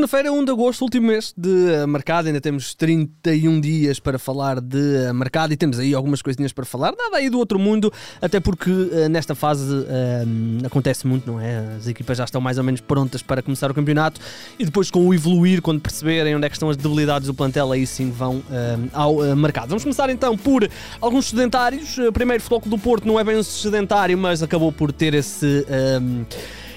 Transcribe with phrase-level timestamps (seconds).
[0.00, 2.26] segunda-feira, 1 de agosto, último mês de uh, mercado.
[2.26, 6.64] Ainda temos 31 dias para falar de uh, mercado e temos aí algumas coisinhas para
[6.64, 6.94] falar.
[6.96, 9.60] Nada aí do outro mundo, até porque uh, nesta fase
[10.64, 11.76] acontece muito, não é?
[11.76, 14.20] As equipas já estão mais ou menos prontas para começar o campeonato
[14.58, 17.70] e depois, com o evoluir, quando perceberem onde é que estão as debilidades do plantel,
[17.72, 18.42] aí sim vão
[18.92, 19.68] ao mercado.
[19.68, 20.68] Vamos começar então por
[21.00, 21.96] alguns sedentários.
[22.12, 25.66] primeiro, Futebol do Porto não é bem um sedentário, mas acabou por ter esse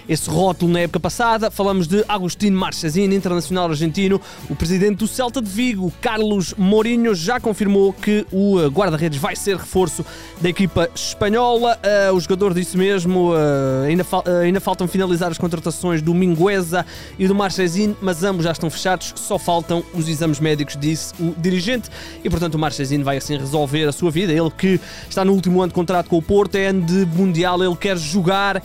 [0.08, 1.50] esse rótulo na época passada.
[1.50, 4.20] Falamos de Agostinho Marchesini, internacional argentino.
[4.50, 9.36] O presidente do Celta de Vigo, Carlos Mourinho, já confirmou que o eh, guarda-redes vai
[9.36, 10.06] ser reforço
[10.42, 11.80] da equipa espanhola.
[12.10, 16.14] Uh, o jogador disse mesmo, uh, ainda, fal uh, ainda faltam finalizar as contratações do
[16.14, 16.86] Mingueza
[17.18, 21.34] e do Marchesini, mas ambos já estão fechados, só faltam os exames médicos, disse o
[21.38, 21.90] dirigente.
[22.24, 24.34] E portanto o Marchesini vai assim resolver a sua vida.
[24.34, 24.80] Ele que
[25.10, 27.98] está no último ano de contrato com o Porto, é ano de Mundial, ele quer
[27.98, 28.62] jogar.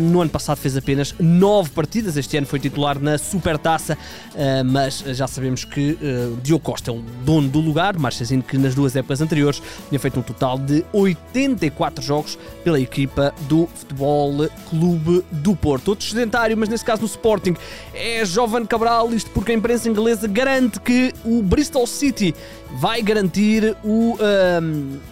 [0.00, 2.16] no ano passado fez apenas nove partidas.
[2.16, 3.98] Este ano foi titular na Supertaça,
[4.34, 7.98] eh, mas já sabemos que eh, Diogo Costa é o dono do lugar.
[7.98, 13.34] Marchesino que nas duas épocas anteriores tinha feito um total de 84 jogos pela equipa
[13.48, 15.88] do Futebol Clube do Porto.
[15.88, 17.56] Outro sedentário, mas nesse caso no Sporting,
[17.92, 19.12] é Jovan Cabral.
[19.12, 22.34] Isto porque a imprensa inglesa garante que o Bristol City
[22.78, 24.14] vai garantir o.
[24.14, 25.11] Um, ehm,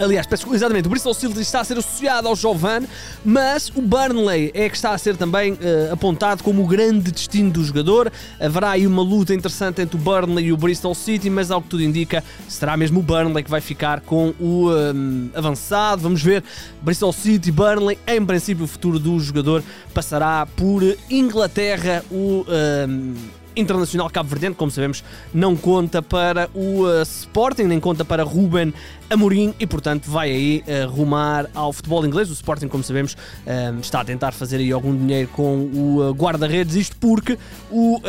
[0.00, 2.84] Aliás, peço, exatamente, o Bristol City está a ser associado ao Jovan,
[3.22, 7.50] mas o Burnley é que está a ser também uh, apontado como o grande destino
[7.50, 8.10] do jogador.
[8.40, 11.68] Haverá aí uma luta interessante entre o Burnley e o Bristol City, mas ao que
[11.68, 16.00] tudo indica, será mesmo o Burnley que vai ficar com o um, eh, avançado.
[16.00, 16.42] Vamos ver,
[16.80, 22.46] Bristol City, Burnley, em princípio o futuro do jogador passará por Inglaterra, o...
[22.48, 28.04] Um, eh, Internacional Cabo Verde, como sabemos, não conta para o uh, Sporting, nem conta
[28.04, 28.72] para Ruben
[29.08, 32.30] Amorim e, portanto, vai aí uh, rumar ao futebol inglês.
[32.30, 36.76] O Sporting, como sabemos, uh, está a tentar fazer aí algum dinheiro com o guarda-redes,
[36.76, 37.38] isto porque
[37.70, 38.02] o uh,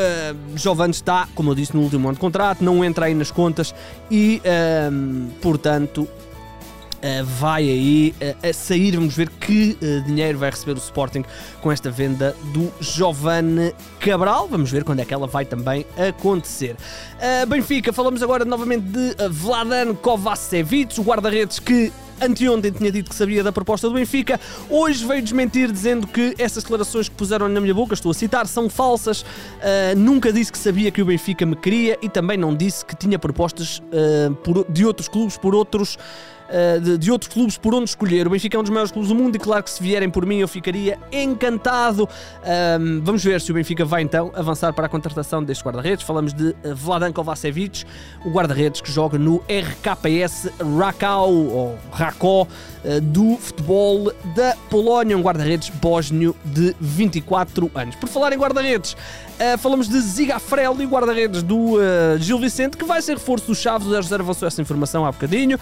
[0.56, 3.74] Giovanni está, como eu disse, no último ano de contrato, não entra aí nas contas
[4.10, 4.42] e,
[5.42, 6.08] portanto,
[7.02, 8.96] Uh, vai aí uh, a sair.
[8.96, 11.26] Vamos ver que uh, dinheiro vai receber o Sporting
[11.60, 14.48] com esta venda do Giovanni Cabral.
[14.48, 16.76] Vamos ver quando é que ela vai também acontecer.
[17.48, 21.92] Benfica, falamos agora novamente de Vladan Kovacevic, o guarda-redes que
[22.22, 24.40] anteontem tinha dito que sabia da proposta do Benfica,
[24.70, 28.48] hoje veio desmentir dizendo que essas declarações que puseram na minha boca, estou a citar,
[28.48, 29.22] são falsas.
[29.22, 32.96] Uh, nunca disse que sabia que o Benfica me queria e também não disse que
[32.96, 36.41] tinha propostas uh, por, de outros clubes por outros eh,
[36.82, 38.28] de, de, outros clubes por onde escolher.
[38.28, 40.26] O Benfica é um dos maiores clubes do mundo e claro que se vierem por
[40.26, 42.08] mim eu ficaria encantado.
[42.80, 46.04] Um, vamos ver se o Benfica vai então avançar para a contratação deste guarda-redes.
[46.06, 47.86] Falamos de eh, Vladan Kovacevic,
[48.26, 55.22] o guarda-redes que joga no RKPS Rakau, ou Rakó, uh, do futebol da Polónia, um
[55.22, 57.96] guarda-redes bósnio de 24 anos.
[57.96, 58.96] Por falar em guarda-redes,
[59.42, 61.80] Uh, falamos de Ziga Frelli, guarda-redes do uh,
[62.20, 63.88] Gil Vicente, que vai ser reforço do Chaves.
[63.88, 65.60] O José avançou essa informação há bocadinho.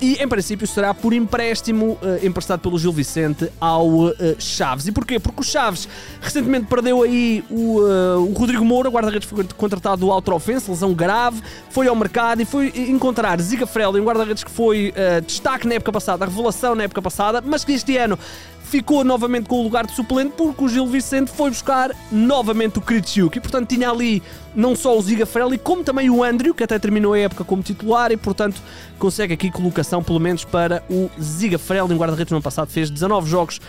[0.00, 4.86] E em princípio será por empréstimo emprestado pelo Gil Vicente ao Chaves.
[4.86, 5.18] E porquê?
[5.18, 5.88] Porque o Chaves
[6.20, 7.80] recentemente perdeu aí o,
[8.28, 12.72] o Rodrigo Moura, guarda-redes foi contratado do Offense, lesão grave, foi ao mercado e foi
[12.88, 14.92] encontrar Ziga Frelli, um guarda-redes que foi
[15.26, 18.18] destaque na época passada, revelação na época passada, mas que este ano
[18.64, 22.82] ficou novamente com o lugar de suplente porque o Gil Vicente foi buscar novamente o
[22.82, 24.22] Kritsiuk e portanto tinha ali
[24.56, 27.62] não só o Ziga Frelli como também o Andrew que até terminou a época como
[27.62, 28.60] titular e portanto
[28.98, 32.90] consegue aqui colocação pelo menos para o Ziga Frelli, um guarda-redes no ano passado fez
[32.90, 33.60] 19 jogos,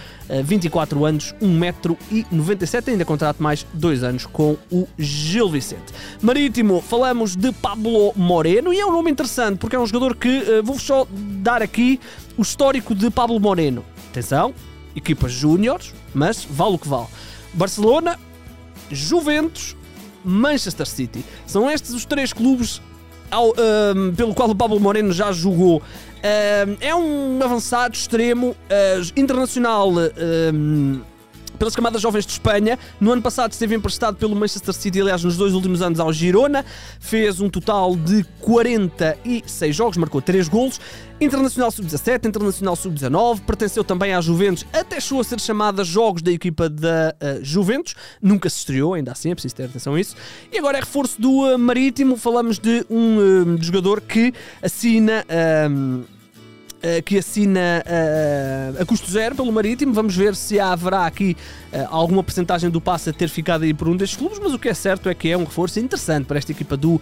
[0.43, 5.93] 24 eh, anos 1,97m, ainda contrato mais 2 anos com o Gil Vicente.
[6.21, 10.29] Marítimo, falamos de Pablo Moreno e é um nome interessante porque é um jogador que
[10.29, 11.99] eh, vou só dar aqui
[12.37, 13.83] o histórico de Pablo Moreno.
[14.09, 14.53] Atenção,
[14.95, 17.07] equipas júniores, mas vale o que vale.
[17.53, 18.19] Barcelona,
[18.91, 19.75] Juventus,
[20.23, 21.23] Manchester City.
[21.45, 22.81] São estes os três clubes
[23.29, 25.81] ao, um, pelo qual o Pablo Moreno já jogou.
[25.81, 29.91] Um, é um avançado extremo, uh, internacional.
[29.91, 31.01] Um,
[31.55, 32.77] pelas camadas jovens de Espanha.
[32.99, 36.65] No ano passado esteve emprestado pelo Manchester City, aliás, nos dois últimos anos ao Girona.
[36.99, 40.79] Fez um total de 46 jogos, marcou 3 golos.
[41.19, 46.29] Internacional Sub-17, Internacional Sub-19, pertenceu também à Juventus, até chegou a ser chamada Jogos da
[46.29, 50.13] equipa da uh, Juventus, nunca se estreou, ainda assim é preciso ter atenção a isso.
[50.51, 55.25] E agora é reforço do uh, Marítimo, falamos de um uh, jogador que assina
[57.05, 59.93] que assina uh, a custo zero pelo Marítimo.
[59.93, 61.35] Vamos ver se haverá aqui
[61.71, 64.59] uh, alguma porcentagem do passe a ter ficado aí por um destes clubes, mas o
[64.59, 67.01] que é certo é que é um reforço interessante para esta equipa do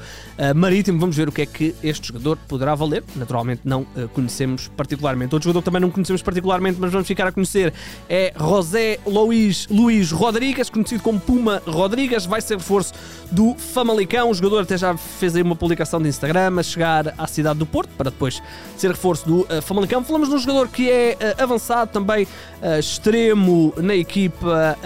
[0.55, 0.99] Marítimo.
[0.99, 3.03] Vamos ver o que é que este jogador poderá valer.
[3.15, 5.33] Naturalmente não conhecemos particularmente.
[5.33, 7.73] Outro jogador que também não conhecemos particularmente, mas vamos ficar a conhecer
[8.09, 12.93] é José Luís, Luís Rodrigues, conhecido como Puma Rodrigues, vai ser reforço
[13.31, 14.29] do Famalicão.
[14.29, 17.65] O jogador até já fez aí uma publicação de Instagram a chegar à cidade do
[17.65, 18.41] Porto para depois
[18.77, 20.04] ser reforço do uh, Famalicão.
[20.04, 24.77] Falamos de um jogador que é uh, avançado, também uh, extremo na equipa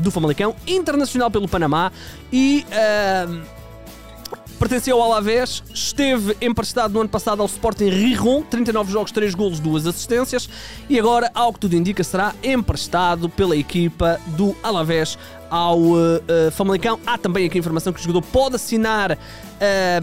[0.00, 1.92] do Famalicão, internacional pelo Panamá
[2.32, 2.64] e
[4.58, 9.60] pertenceu ao Alavés, esteve emprestado no ano passado ao Sporting Riron, 39 jogos, 3 golos,
[9.60, 10.48] 2 assistências,
[10.88, 15.16] e agora, ao que tudo indica, será emprestado pela equipa do Alavés
[15.48, 16.98] ao uh, uh, Famalicão.
[17.06, 19.16] Há também aqui a informação que o jogador pode assinar uh,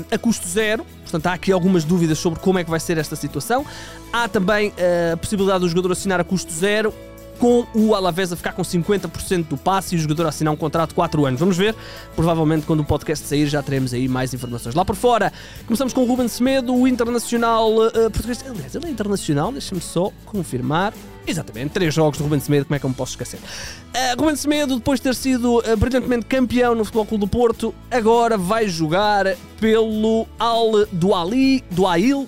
[0.09, 3.15] a custo zero, portanto há aqui algumas dúvidas sobre como é que vai ser esta
[3.15, 3.65] situação.
[4.11, 4.73] Há também
[5.13, 6.93] a possibilidade do jogador assinar a custo zero
[7.39, 10.57] com o Alavés a ficar com 50% do passe e o jogador a assinar um
[10.57, 11.39] contrato de 4 anos.
[11.39, 11.75] Vamos ver,
[12.15, 14.75] provavelmente quando o podcast sair já teremos aí mais informações.
[14.75, 15.31] Lá por fora,
[15.65, 18.43] começamos com o Ruben Semedo, o internacional uh, português.
[18.47, 20.93] Aliás, ele é internacional, deixa-me só confirmar.
[21.27, 23.39] Exatamente, três jogos do Ruben Semedo, como é que eu me posso esquecer?
[23.39, 27.73] Uh, Ruben Semedo, depois de ter sido uh, brilhantemente campeão no Futebol Clube do Porto,
[27.89, 32.27] agora vai jogar pelo Al do Ali, do Ail,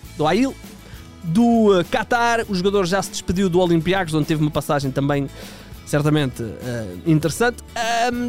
[1.24, 2.44] do uh, Qatar.
[2.50, 5.30] O jogador já se despediu do Olympiacos, onde teve uma passagem também
[5.86, 6.56] certamente uh,
[7.06, 7.58] interessante.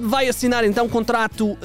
[0.02, 1.58] Vai assinar então um contrato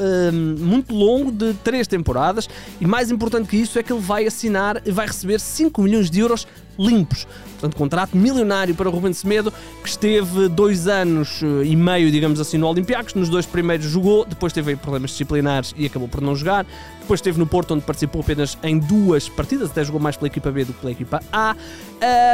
[0.60, 2.50] muito longo de três temporadas
[2.82, 6.10] e mais importante que isso é que ele vai assinar e vai receber 5 milhões
[6.10, 6.48] de euros
[6.78, 7.28] limpos.
[7.54, 12.58] Portanto, contrato milionário para Rubens Semedo, que esteve dois anos eh, e meio, digamos assim,
[12.58, 13.14] no Olympiacos.
[13.14, 16.66] Nos dois primeiros jogou, depois teve problemas disciplinares e acabou por não jogar.
[17.00, 20.52] Depois esteve no Porto, onde participou apenas em duas partidas, até jogou mais pela equipa
[20.52, 21.56] B do que pela equipa A.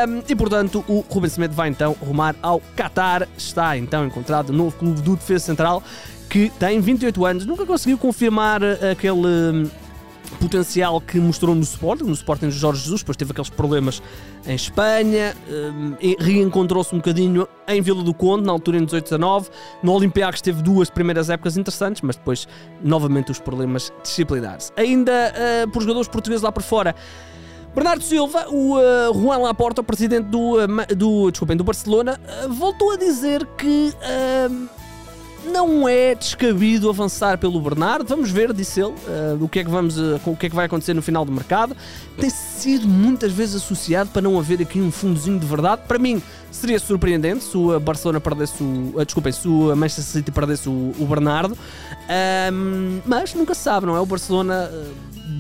[0.07, 3.27] Um, e, portanto, o Rubens Semedo vai então rumar ao Qatar.
[3.38, 5.83] Está então encontrado no novo clube do Defesa Central,
[6.27, 7.45] que tem 28 anos.
[7.45, 9.69] Nunca conseguiu confirmar eh, aquele
[10.39, 14.01] potencial que mostrou no Sporting, no Sporting de Jorge Jesus, depois teve aqueles problemas
[14.45, 19.50] em Espanha, um, reencontrou-se um bocadinho em Vila do Conde, na altura em 18-19,
[19.83, 22.48] no Olympiacos teve duas primeiras épocas interessantes, mas depois
[22.81, 24.71] novamente os problemas disciplinares.
[24.77, 26.95] Ainda uh, por jogadores portugueses lá por fora,
[27.74, 32.51] Bernardo Silva, o uh, Juan Laporta, o presidente do, uh, do, desculpem, do Barcelona, uh,
[32.51, 33.94] voltou a dizer que
[35.45, 38.07] não é descabido avançar pelo Bernardo.
[38.07, 40.56] Vamos ver, disse ele, uh, o, que é que vamos, uh, o que é que
[40.56, 41.75] vai acontecer no final do mercado.
[42.18, 45.81] Tem sido muitas vezes associado para não haver aqui um fundozinho de verdade.
[45.88, 46.21] Para mim,
[46.51, 48.94] seria surpreendente se o Barcelona perdesse o.
[48.95, 51.57] Uh, desculpem, se o Manchester City perdesse o, o Bernardo.
[53.06, 54.00] Mas nunca se sabe, não é?
[54.00, 54.69] O Barcelona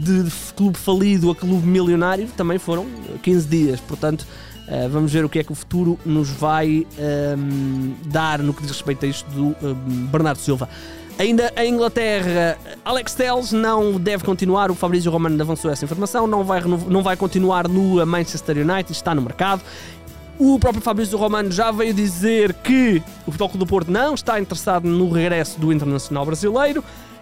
[0.01, 2.85] de, de clube falido a clube milionário também foram
[3.21, 4.25] 15 dias, portanto.
[4.69, 8.53] Uh, vamos ver o que é que o futuro nos vai um, ehm, dar no
[8.53, 10.69] que diz respeito a isto do um, ehm, Bernardo Silva.
[11.17, 12.55] Ainda em Inglaterra,
[12.85, 14.69] Alex Telles não deve continuar.
[14.69, 16.27] O Fabrício Romano avançou essa informação.
[16.27, 19.61] Não vai, não vai continuar no Manchester United, está no mercado.
[20.37, 24.87] O próprio Fabrício Romano já veio dizer que o Futebol do Porto não está interessado
[24.87, 26.81] no regresso do Internacional Brasileiro.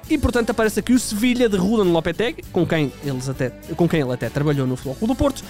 [0.09, 3.99] E portanto aparece aqui o Sevilha de Rudan Lopetegui, com quem, eles até, com quem
[3.99, 5.43] ele até trabalhou no Futebol do Porto.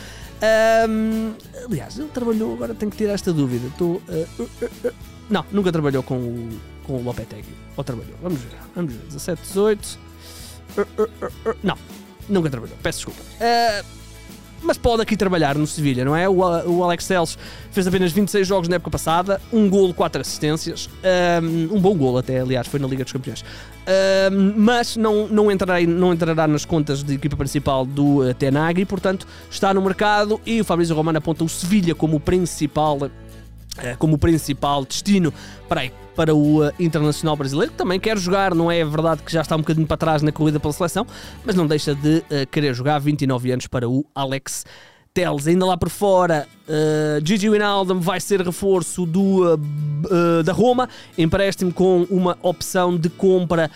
[0.90, 1.34] Um,
[1.66, 3.68] aliás, ele trabalhou, agora tenho que tirar esta dúvida.
[3.68, 4.02] Estou.
[4.08, 4.94] Uh, uh, uh,
[5.30, 6.50] não, nunca trabalhou com o,
[6.86, 7.54] com o Lopetegui.
[7.76, 8.16] Ou trabalhou?
[8.22, 8.58] Vamos ver.
[8.76, 9.02] Vamos ver.
[9.06, 10.00] 17, 18.
[11.64, 11.78] não,
[12.28, 12.78] nunca trabalhou.
[12.82, 13.22] Peço desculpa.
[14.88, 16.30] Pode aqui trabalhar no Sevilha, não é?
[16.30, 17.38] O, o Alex Telles
[17.72, 20.90] fez apenas 26 jogos na época passada, um golo, quatro assistências,
[21.44, 23.44] um, bom golo até, aliás, foi na Liga dos Campeões.
[24.56, 28.86] Mas não, não, entrará, não entrará nas contas de equipa principal do uh, Tenag e,
[28.86, 33.10] portanto, está no mercado e o Fabrício Romano aponta o Sevilha como o principal eh,
[33.98, 35.34] como o principal destino
[35.68, 39.42] para, para o uh, Internacional Brasileiro, que também quer jogar, não é verdade que já
[39.42, 41.06] está um bocadinho para trás na corrida pela seleção,
[41.46, 43.00] mas não deixa de uh, querer jogar.
[43.00, 44.66] 29 anos para o Alex
[45.18, 45.48] Teles.
[45.48, 50.90] Ainda lá por fora, Uh, Gigi Wijnaldum vai ser reforço do, uh, uh, da Roma,
[51.18, 53.72] empréstimo com uma opção de compra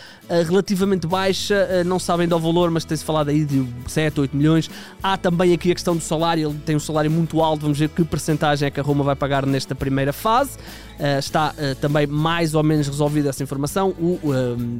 [0.47, 4.71] relativamente baixa, não sabem do valor, mas tem-se falado aí de 7, 8 milhões.
[5.03, 7.89] Há também aqui a questão do salário, ele tem um salário muito alto, vamos ver
[7.89, 10.57] que percentagem é que a Roma vai pagar nesta primeira fase.
[11.19, 13.89] está também mais ou menos resolvida essa informação.
[13.99, 14.21] O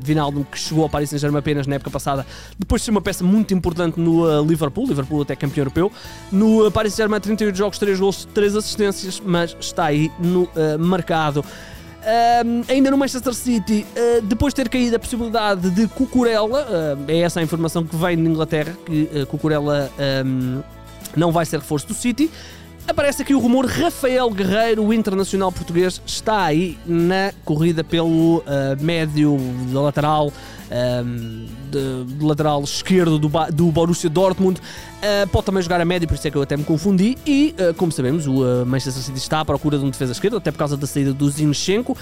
[0.01, 2.25] Vinaldum, que chegou ao Paris Saint-Germain apenas na época passada,
[2.57, 5.91] depois de ser uma peça muito importante no Liverpool, Liverpool até campeão europeu.
[6.31, 11.39] No Paris Saint-Germain, 38 jogos, 3 gols, 3 assistências, mas está aí no uh, mercado.
[11.39, 17.19] Uh, ainda no Manchester City, uh, depois de ter caído a possibilidade de Cucurella, é
[17.19, 19.89] essa a informação que vem de Inglaterra, que Cucurella
[20.25, 20.61] um,
[21.15, 22.29] não vai ser reforço do City.
[22.91, 28.43] Aparece aqui o rumor Rafael Guerreiro, o internacional português, está aí na corrida pelo uh,
[28.81, 29.37] médio
[29.71, 30.33] da lateral.
[30.69, 36.15] Um, de, lateral esquerdo do, do Borussia Dortmund uh, pode também jogar a médio, por
[36.15, 39.39] isso é que eu até me confundi e, uh, como sabemos, o Manchester City está
[39.39, 41.97] à procura de um defesa esquerdo, até por causa da saída do Zinchenko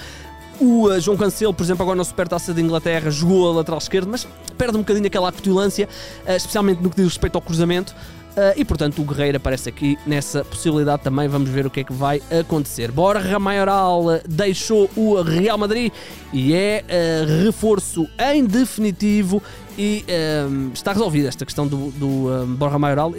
[0.60, 4.28] o João Cancelo, por exemplo, agora na Supertaça de Inglaterra jogou a lateral esquerdo, mas
[4.58, 5.88] perde um bocadinho aquela petulância,
[6.26, 7.94] especialmente no que diz respeito ao cruzamento.
[8.30, 11.28] Uh, e portanto o Guerreiro aparece aqui nessa possibilidade também.
[11.28, 12.90] Vamos ver o que é que vai acontecer.
[12.90, 15.92] Borja Maioral deixou o Real Madrid
[16.32, 19.42] e é uh, reforço em definitivo
[19.76, 23.12] e uh, está resolvida esta questão do, do Borja Maioral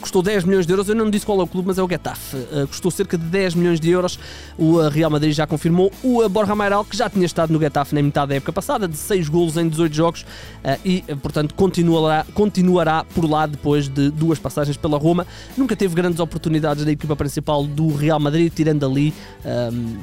[0.00, 0.88] custou 10 milhões de euros.
[0.88, 2.36] Eu não disse qual é o clube, mas é o Getafe.
[2.36, 4.18] Uh, custou cerca de 10 milhões de euros.
[4.58, 5.92] O uh, Real Madrid já confirmou.
[6.02, 8.86] O uh, Borja Mairal, que já tinha estado no Getafe na metade da época passada,
[8.86, 10.26] de 6 golos em 18 jogos
[10.84, 15.26] e, portanto, continuará, continuará por lá depois de duas passagens pela Roma.
[15.56, 19.14] Nunca teve grandes oportunidades na equipa principal do Real Madrid, tirando ali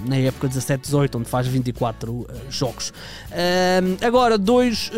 [0.05, 2.93] na época 17-18, onde faz 24 jogos.
[4.01, 4.89] agora, dois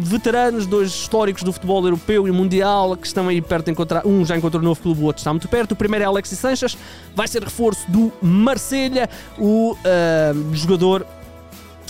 [0.00, 4.06] veteranos, dois históricos do futebol europeu e mundial que estão aí perto de encontrar.
[4.06, 5.72] Um já já encontrou novo clube, o outro está muito perto.
[5.72, 6.76] O primeiro é Alexis Sanches,
[7.14, 11.06] vai ser reforço do Marselha, o uh, jogador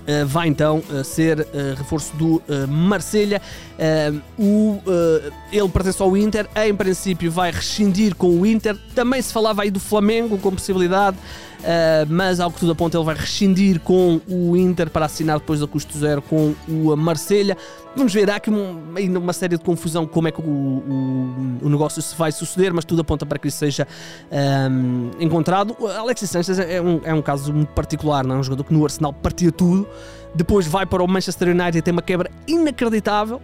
[0.04, 1.46] Uh, vai então uh, ser uh,
[1.78, 3.40] reforço do Marselha.
[4.38, 4.78] o,
[5.50, 8.76] ele pertence ao Inter, em princípio vai rescindir com o Inter.
[8.94, 11.16] Também se falava aí do Flamengo com possibilidade.
[11.64, 15.62] Uh, mas ao que tudo aponta ele vai rescindir com o Inter para assinar depois
[15.62, 17.56] a custo zero com o Marselha.
[17.96, 18.50] Vamos ver, há aqui
[18.94, 22.74] ainda uma série de confusão como é que o, o, o, negócio se vai suceder,
[22.74, 23.88] mas tudo aponta para que isso seja
[24.70, 25.74] um, encontrado.
[25.96, 28.84] Alexis Sanchez é um, é um caso muito particular, não é um jogador que no
[28.84, 29.88] Arsenal partia tudo,
[30.34, 33.40] depois vai para o Manchester United e tem uma quebra inacreditável.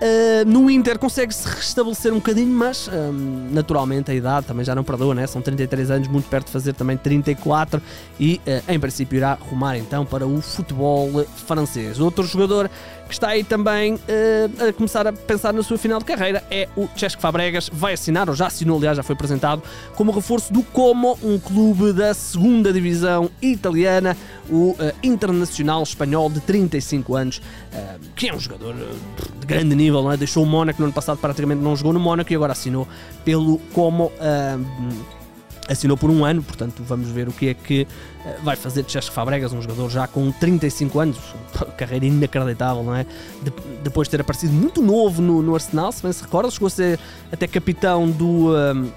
[0.00, 3.12] Uh, no Inter consegue-se restabelecer um bocadinho, mas uh,
[3.50, 5.26] naturalmente a idade também já não perdoa, né?
[5.26, 7.82] são 33 anos, muito perto de fazer também 34
[8.18, 12.00] e uh, em princípio irá rumar então para o futebol francês.
[12.00, 12.70] Outro jogador
[13.10, 16.68] que está aí também uh, a começar a pensar na sua final de carreira é
[16.76, 17.68] o Chesco Fabregas.
[17.72, 19.62] Vai assinar, ou já assinou, aliás, já foi apresentado,
[19.96, 24.16] como reforço do Como, um clube da segunda divisão italiana,
[24.48, 30.02] o uh, Internacional Espanhol de 35 anos, uh, que é um jogador de grande nível,
[30.02, 30.16] não é?
[30.16, 32.86] deixou o Mónaco no ano passado, praticamente não jogou no Mónaco e agora assinou
[33.24, 34.12] pelo Como
[35.70, 37.86] assinou por um ano, portanto vamos ver o que é que
[38.26, 41.18] eh, vai fazer de Chesco Fabregas, um jogador já com 35 anos,
[41.78, 43.06] carreira inacreditável, não é?
[43.42, 46.66] De, depois de ter aparecido muito novo no, no, Arsenal, se bem se recorda, chegou
[46.66, 46.98] a ser
[47.30, 48.50] até capitão do.
[48.50, 48.92] Um, ehm,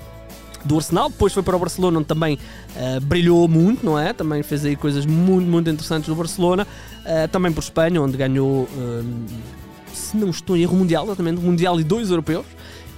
[0.65, 4.13] do Arsenal, depois foi para o Barcelona, onde também uh, brilhou muito, não é?
[4.13, 6.65] Também fez aí coisas muito, muito interessantes no Barcelona,
[7.01, 9.25] uh, também por Espanha, onde ganhou, uh,
[9.93, 12.45] se não estou em erro, Mundial, exatamente, Mundial e dois europeus,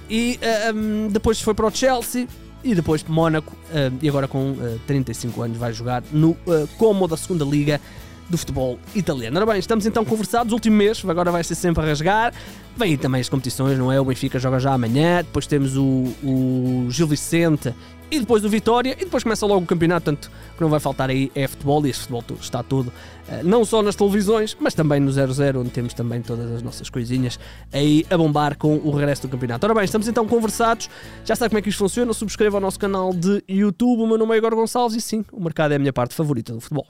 [0.08, 0.38] e
[0.72, 2.28] um, depois foi para o Chelsea,
[2.66, 6.68] e depois Mónaco, uh, e agora com uh, eh, 35 anos vai jogar no uh,
[6.76, 7.80] Como da segunda liga
[8.28, 9.36] do futebol italiano.
[9.36, 12.32] Ora bem, estamos então conversados, último mês, agora vai ser sempre a rasgar.
[12.76, 14.00] Vem aí também as competições, não é?
[14.00, 17.72] O Benfica joga já amanhã, depois temos o, o Gil Vicente
[18.10, 21.10] e depois o Vitória, e depois começa logo o campeonato, tanto que não vai faltar
[21.10, 22.92] aí é futebol, e esse futebol está todo,
[23.28, 26.88] eh, não só nas televisões, mas também no 00, onde temos também todas as nossas
[26.88, 27.38] coisinhas
[27.72, 29.66] aí a bombar com o regresso do campeonato.
[29.66, 30.88] Ora bem, estamos então conversados,
[31.24, 34.18] já sabe como é que isto funciona, subscreva o nosso canal de YouTube, o meu
[34.18, 36.86] nome é Igor Gonçalves, e sim, o mercado é a minha parte favorita do futebol.